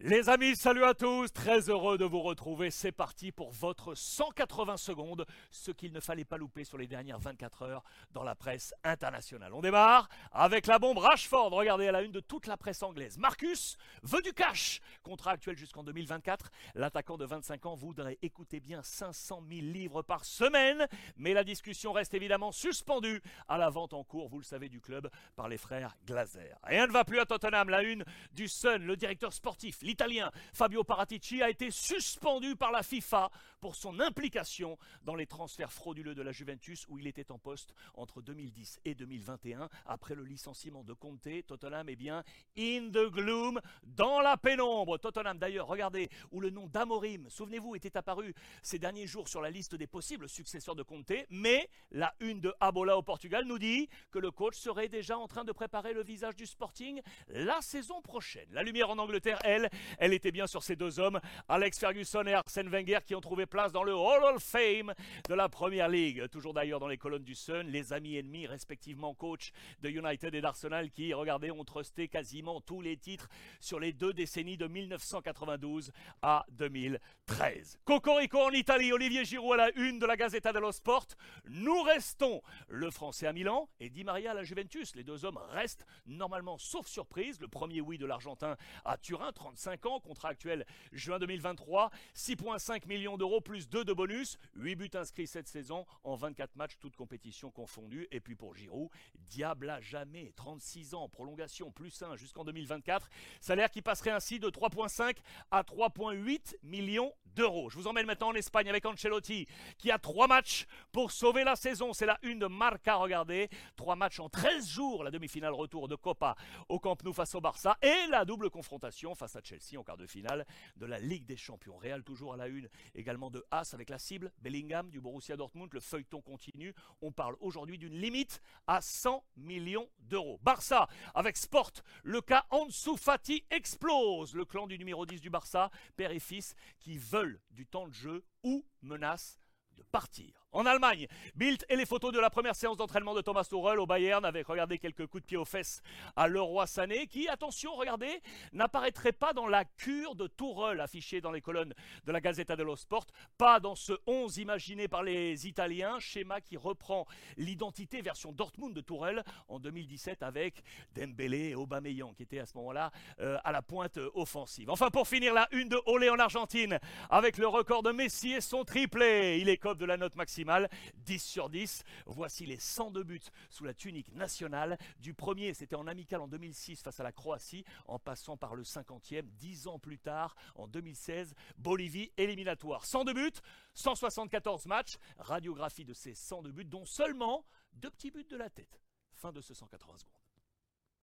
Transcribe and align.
Les 0.00 0.28
amis, 0.28 0.56
salut 0.56 0.82
à 0.82 0.92
tous, 0.92 1.32
très 1.32 1.70
heureux 1.70 1.96
de 1.96 2.04
vous 2.04 2.20
retrouver. 2.20 2.72
C'est 2.72 2.90
parti 2.90 3.30
pour 3.30 3.52
votre 3.52 3.94
180 3.94 4.76
secondes, 4.76 5.24
ce 5.52 5.70
qu'il 5.70 5.92
ne 5.92 6.00
fallait 6.00 6.24
pas 6.24 6.36
louper 6.36 6.64
sur 6.64 6.76
les 6.76 6.88
dernières 6.88 7.20
24 7.20 7.62
heures 7.62 7.84
dans 8.10 8.24
la 8.24 8.34
presse 8.34 8.74
internationale. 8.82 9.54
On 9.54 9.60
démarre 9.60 10.08
avec 10.32 10.66
la 10.66 10.80
bombe 10.80 10.98
Rashford, 10.98 11.50
regardez 11.52 11.86
à 11.86 11.92
la 11.92 12.02
une 12.02 12.10
de 12.10 12.18
toute 12.18 12.48
la 12.48 12.56
presse 12.56 12.82
anglaise. 12.82 13.18
Marcus 13.18 13.78
veut 14.02 14.20
du 14.20 14.32
cash, 14.32 14.80
contrat 15.04 15.30
actuel 15.30 15.56
jusqu'en 15.56 15.84
2024. 15.84 16.50
L'attaquant 16.74 17.16
de 17.16 17.24
25 17.24 17.64
ans 17.64 17.76
voudrait, 17.76 18.18
écouter 18.20 18.58
bien, 18.58 18.82
500 18.82 19.44
000 19.48 19.60
livres 19.62 20.02
par 20.02 20.24
semaine, 20.24 20.88
mais 21.16 21.34
la 21.34 21.44
discussion 21.44 21.92
reste 21.92 22.14
évidemment 22.14 22.50
suspendue 22.50 23.22
à 23.46 23.58
la 23.58 23.70
vente 23.70 23.94
en 23.94 24.02
cours, 24.02 24.28
vous 24.28 24.38
le 24.38 24.44
savez, 24.44 24.68
du 24.68 24.80
club 24.80 25.08
par 25.36 25.48
les 25.48 25.56
frères 25.56 25.96
Glazer. 26.04 26.58
Rien 26.64 26.88
ne 26.88 26.92
va 26.92 27.04
plus 27.04 27.20
à 27.20 27.26
Tottenham, 27.26 27.68
la 27.68 27.84
une 27.84 28.04
du 28.32 28.48
Sun, 28.48 28.84
le 28.84 28.96
directeur 28.96 29.32
sportif 29.32 29.83
l'Italien 29.84 30.32
Fabio 30.52 30.82
Paratici 30.82 31.42
a 31.42 31.50
été 31.50 31.70
suspendu 31.70 32.56
par 32.56 32.72
la 32.72 32.82
FIFA 32.82 33.30
pour 33.60 33.76
son 33.76 34.00
implication 34.00 34.78
dans 35.04 35.14
les 35.14 35.26
transferts 35.26 35.72
frauduleux 35.72 36.14
de 36.14 36.22
la 36.22 36.32
Juventus 36.32 36.86
où 36.88 36.98
il 36.98 37.06
était 37.06 37.30
en 37.30 37.38
poste 37.38 37.74
entre 37.94 38.20
2010 38.20 38.80
et 38.84 38.94
2021. 38.94 39.68
Après 39.86 40.14
le 40.14 40.24
licenciement 40.24 40.84
de 40.84 40.92
Conte, 40.92 41.28
Tottenham 41.46 41.88
est 41.88 41.96
bien 41.96 42.24
in 42.58 42.90
the 42.90 43.10
gloom, 43.10 43.60
dans 43.82 44.20
la 44.20 44.36
pénombre. 44.36 44.98
Tottenham 44.98 45.38
d'ailleurs, 45.38 45.66
regardez, 45.66 46.08
où 46.30 46.40
le 46.40 46.50
nom 46.50 46.66
d'Amorim, 46.66 47.28
souvenez-vous, 47.28 47.74
était 47.74 47.96
apparu 47.96 48.34
ces 48.62 48.78
derniers 48.78 49.06
jours 49.06 49.28
sur 49.28 49.40
la 49.40 49.50
liste 49.50 49.74
des 49.74 49.86
possibles 49.86 50.28
successeurs 50.28 50.74
de 50.74 50.82
Conte, 50.82 51.12
mais 51.30 51.68
la 51.90 52.14
une 52.20 52.40
de 52.40 52.54
Abola 52.60 52.96
au 52.96 53.02
Portugal 53.02 53.44
nous 53.44 53.58
dit 53.58 53.88
que 54.10 54.18
le 54.18 54.30
coach 54.30 54.56
serait 54.56 54.88
déjà 54.88 55.18
en 55.18 55.28
train 55.28 55.44
de 55.44 55.52
préparer 55.52 55.92
le 55.92 56.02
visage 56.02 56.36
du 56.36 56.46
Sporting 56.46 57.00
la 57.28 57.60
saison 57.60 58.00
prochaine. 58.02 58.48
La 58.52 58.62
lumière 58.62 58.90
en 58.90 58.98
Angleterre, 58.98 59.38
elle, 59.44 59.70
elle 59.98 60.12
était 60.12 60.32
bien 60.32 60.46
sur 60.46 60.62
ces 60.62 60.76
deux 60.76 61.00
hommes, 61.00 61.20
Alex 61.48 61.78
Ferguson 61.78 62.24
et 62.26 62.34
Arsène 62.34 62.68
Wenger, 62.68 62.98
qui 63.06 63.14
ont 63.14 63.20
trouvé 63.20 63.46
place 63.46 63.72
dans 63.72 63.84
le 63.84 63.94
Hall 63.94 64.22
of 64.34 64.42
Fame 64.42 64.92
de 65.28 65.34
la 65.34 65.48
Première 65.48 65.88
Ligue. 65.88 66.28
Toujours 66.28 66.54
d'ailleurs 66.54 66.80
dans 66.80 66.88
les 66.88 66.98
colonnes 66.98 67.24
du 67.24 67.34
Sun, 67.34 67.66
les 67.68 67.92
amis 67.92 68.16
ennemis, 68.16 68.46
respectivement 68.46 69.14
coach 69.14 69.52
de 69.82 69.88
United 69.88 70.34
et 70.34 70.40
d'Arsenal, 70.40 70.90
qui, 70.90 71.12
regardez, 71.14 71.50
ont 71.50 71.64
trusté 71.64 72.08
quasiment 72.08 72.60
tous 72.60 72.80
les 72.80 72.96
titres 72.96 73.28
sur 73.60 73.80
les 73.80 73.92
deux 73.92 74.12
décennies 74.12 74.56
de 74.56 74.66
1992 74.66 75.92
à 76.22 76.44
2013. 76.52 77.78
Cocorico 77.84 78.38
en 78.38 78.50
Italie, 78.50 78.92
Olivier 78.92 79.24
Giroud 79.24 79.54
à 79.54 79.56
la 79.56 79.70
une 79.76 79.98
de 79.98 80.06
la 80.06 80.16
Gazzetta 80.16 80.52
dello 80.52 80.72
Sport. 80.72 81.06
Nous 81.46 81.82
restons 81.82 82.42
le 82.68 82.90
Français 82.90 83.26
à 83.26 83.32
Milan 83.32 83.68
et 83.80 83.90
Di 83.90 84.04
Maria 84.04 84.32
à 84.32 84.34
la 84.34 84.42
Juventus. 84.42 84.94
Les 84.94 85.04
deux 85.04 85.24
hommes 85.24 85.38
restent 85.50 85.86
normalement, 86.06 86.58
sauf 86.58 86.86
surprise. 86.86 87.40
Le 87.40 87.48
premier 87.48 87.80
oui 87.80 87.98
de 87.98 88.06
l'Argentin 88.06 88.56
à 88.84 88.96
Turin, 88.96 89.32
35 89.64 89.86
ans, 89.86 90.00
contrat 90.00 90.28
actuel 90.28 90.66
juin 90.92 91.18
2023, 91.18 91.90
6,5 92.14 92.86
millions 92.86 93.16
d'euros 93.16 93.40
plus 93.40 93.70
2 93.70 93.82
de 93.84 93.94
bonus, 93.94 94.36
8 94.56 94.74
buts 94.74 94.90
inscrits 94.92 95.26
cette 95.26 95.48
saison 95.48 95.86
en 96.02 96.16
24 96.16 96.54
matchs, 96.56 96.76
toutes 96.78 96.96
compétitions 96.96 97.50
confondues. 97.50 98.06
Et 98.10 98.20
puis 98.20 98.34
pour 98.34 98.54
Giroud, 98.54 98.90
diable 99.30 99.70
à 99.70 99.80
jamais, 99.80 100.32
36 100.36 100.92
ans, 100.92 101.08
prolongation 101.08 101.70
plus 101.70 102.02
1 102.02 102.16
jusqu'en 102.16 102.44
2024, 102.44 103.08
salaire 103.40 103.70
qui 103.70 103.80
passerait 103.80 104.10
ainsi 104.10 104.38
de 104.38 104.50
3,5 104.50 105.16
à 105.50 105.62
3,8 105.62 106.56
millions 106.62 107.14
d'euros. 107.34 107.70
Je 107.70 107.76
vous 107.76 107.86
emmène 107.86 108.06
maintenant 108.06 108.28
en 108.28 108.34
Espagne 108.34 108.68
avec 108.68 108.86
Ancelotti 108.86 109.46
qui 109.78 109.90
a 109.90 109.98
3 109.98 110.26
matchs 110.26 110.66
pour 110.92 111.12
sauver 111.12 111.44
la 111.44 111.56
saison. 111.56 111.92
C'est 111.92 112.06
la 112.06 112.18
une 112.22 112.38
de 112.38 112.46
Marca, 112.46 112.96
regardez. 112.96 113.48
3 113.76 113.96
matchs 113.96 114.20
en 114.20 114.28
13 114.28 114.68
jours, 114.68 115.04
la 115.04 115.10
demi-finale 115.10 115.52
retour 115.52 115.88
de 115.88 115.96
Copa 115.96 116.36
au 116.68 116.78
Camp 116.78 117.02
Nou 117.04 117.12
face 117.12 117.34
au 117.34 117.40
Barça 117.40 117.76
et 117.82 118.06
la 118.10 118.24
double 118.24 118.50
confrontation 118.50 119.14
face 119.14 119.36
à 119.36 119.40
Chelsea 119.42 119.78
en 119.78 119.82
quart 119.82 119.96
de 119.96 120.06
finale 120.06 120.46
de 120.76 120.86
la 120.86 120.98
Ligue 120.98 121.26
des 121.26 121.36
Champions. 121.36 121.76
Real 121.76 122.02
toujours 122.02 122.34
à 122.34 122.36
la 122.36 122.48
une 122.48 122.68
également 122.94 123.30
de 123.30 123.44
As 123.50 123.74
avec 123.74 123.90
la 123.90 123.98
cible 123.98 124.32
Bellingham 124.40 124.90
du 124.90 125.00
Borussia 125.00 125.36
Dortmund. 125.36 125.72
Le 125.72 125.80
feuilleton 125.80 126.20
continue. 126.20 126.74
On 127.02 127.12
parle 127.12 127.36
aujourd'hui 127.40 127.78
d'une 127.78 127.94
limite 127.94 128.40
à 128.66 128.80
100 128.80 129.24
millions 129.36 129.88
d'euros. 130.00 130.38
Barça 130.42 130.88
avec 131.14 131.36
Sport. 131.36 131.72
Le 132.02 132.20
cas 132.20 132.44
Ansu 132.50 132.96
Fati 132.96 133.44
explose. 133.50 134.34
Le 134.34 134.44
clan 134.44 134.66
du 134.66 134.78
numéro 134.78 135.06
10 135.06 135.20
du 135.20 135.30
Barça, 135.30 135.70
père 135.96 136.10
et 136.10 136.20
fils, 136.20 136.54
qui 136.78 136.98
veulent 136.98 137.23
du 137.50 137.66
temps 137.66 137.88
de 137.88 137.94
jeu 137.94 138.24
ou 138.42 138.66
menacent 138.82 139.38
de 139.76 139.82
partir. 139.82 140.44
En 140.54 140.66
Allemagne, 140.66 141.08
Bild 141.34 141.64
et 141.68 141.74
les 141.74 141.84
photos 141.84 142.12
de 142.12 142.20
la 142.20 142.30
première 142.30 142.54
séance 142.54 142.76
d'entraînement 142.76 143.12
de 143.12 143.20
Thomas 143.20 143.42
Tuchel 143.42 143.80
au 143.80 143.86
Bayern 143.86 144.24
avec, 144.24 144.46
regardez, 144.46 144.78
quelques 144.78 145.08
coups 145.08 145.24
de 145.24 145.26
pied 145.26 145.36
aux 145.36 145.44
fesses 145.44 145.82
à 146.14 146.28
Leroy 146.28 146.64
Sané 146.68 147.08
qui, 147.08 147.28
attention, 147.28 147.74
regardez, 147.74 148.22
n'apparaîtrait 148.52 149.12
pas 149.12 149.32
dans 149.32 149.48
la 149.48 149.64
cure 149.64 150.14
de 150.14 150.28
Tuchel 150.28 150.80
affichée 150.80 151.20
dans 151.20 151.32
les 151.32 151.40
colonnes 151.40 151.74
de 152.04 152.12
la 152.12 152.20
Gazzetta 152.20 152.54
dello 152.54 152.76
Sport, 152.76 153.06
pas 153.36 153.58
dans 153.58 153.74
ce 153.74 153.94
11 154.06 154.38
imaginé 154.38 154.86
par 154.86 155.02
les 155.02 155.48
Italiens, 155.48 155.98
schéma 155.98 156.40
qui 156.40 156.56
reprend 156.56 157.04
l'identité 157.36 158.00
version 158.00 158.30
Dortmund 158.30 158.74
de 158.74 158.80
Tuchel 158.80 159.24
en 159.48 159.58
2017 159.58 160.22
avec 160.22 160.62
Dembélé 160.94 161.48
et 161.48 161.54
Aubameyang 161.56 162.14
qui 162.14 162.22
étaient 162.22 162.38
à 162.38 162.46
ce 162.46 162.56
moment-là 162.58 162.92
euh, 163.18 163.38
à 163.42 163.50
la 163.50 163.62
pointe 163.62 163.98
offensive. 164.14 164.70
Enfin, 164.70 164.90
pour 164.90 165.08
finir, 165.08 165.34
la 165.34 165.48
une 165.50 165.68
de 165.68 165.80
Olé 165.86 166.10
en 166.10 166.18
Argentine 166.20 166.78
avec 167.10 167.38
le 167.38 167.48
record 167.48 167.82
de 167.82 167.90
Messi 167.90 168.34
et 168.34 168.40
son 168.40 168.64
triplé. 168.64 169.38
Il 169.40 169.48
écope 169.64 169.78
de 169.78 169.86
la 169.86 169.96
note 169.96 170.14
maximale 170.14 170.68
10 171.06 171.24
sur 171.24 171.48
10. 171.48 171.84
Voici 172.04 172.44
les 172.44 172.58
102 172.58 173.02
buts 173.02 173.20
sous 173.48 173.64
la 173.64 173.72
tunique 173.72 174.12
nationale. 174.12 174.76
Du 174.98 175.14
premier, 175.14 175.54
c'était 175.54 175.74
en 175.74 175.86
amical 175.86 176.20
en 176.20 176.28
2006 176.28 176.82
face 176.82 177.00
à 177.00 177.02
la 177.02 177.12
Croatie, 177.12 177.64
en 177.86 177.98
passant 177.98 178.36
par 178.36 178.56
le 178.56 178.62
50e, 178.62 179.22
10 179.22 179.68
ans 179.68 179.78
plus 179.78 179.98
tard, 179.98 180.36
en 180.54 180.68
2016, 180.68 181.34
Bolivie 181.56 182.12
éliminatoire. 182.18 182.84
102 182.84 183.14
buts, 183.14 183.40
174 183.72 184.66
matchs, 184.66 184.98
radiographie 185.16 185.86
de 185.86 185.94
ces 185.94 186.14
102 186.14 186.52
buts, 186.52 186.64
dont 186.66 186.84
seulement 186.84 187.46
deux 187.72 187.90
petits 187.90 188.10
buts 188.10 188.26
de 188.28 188.36
la 188.36 188.50
tête. 188.50 188.82
Fin 189.14 189.32
de 189.32 189.40
ce 189.40 189.54
180 189.54 189.96
secondes. 189.96 190.23